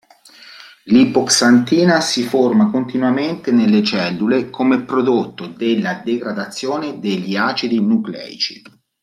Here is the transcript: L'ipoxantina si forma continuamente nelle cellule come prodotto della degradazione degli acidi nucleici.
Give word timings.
L'ipoxantina 0.85 1.99
si 2.01 2.23
forma 2.23 2.71
continuamente 2.71 3.51
nelle 3.51 3.83
cellule 3.83 4.49
come 4.49 4.83
prodotto 4.83 5.45
della 5.45 6.01
degradazione 6.03 6.97
degli 6.97 7.35
acidi 7.35 7.79
nucleici. 7.79 8.63